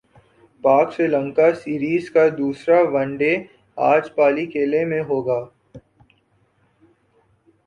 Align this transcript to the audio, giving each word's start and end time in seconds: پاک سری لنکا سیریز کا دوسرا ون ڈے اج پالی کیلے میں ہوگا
پاک 0.63 0.87
سری 0.93 1.07
لنکا 1.07 1.47
سیریز 1.61 2.05
کا 2.13 2.23
دوسرا 2.39 2.77
ون 2.93 3.09
ڈے 3.19 3.33
اج 3.77 4.03
پالی 4.15 4.45
کیلے 4.53 4.81
میں 4.89 5.03
ہوگا 5.09 5.39